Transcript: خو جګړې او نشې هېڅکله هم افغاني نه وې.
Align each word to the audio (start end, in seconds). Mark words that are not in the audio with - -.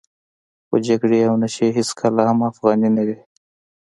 خو 0.67 0.75
جګړې 0.87 1.19
او 1.29 1.33
نشې 1.41 1.67
هېڅکله 1.77 2.21
هم 2.29 2.39
افغاني 2.51 2.89
نه 2.95 3.03
وې. 3.07 3.17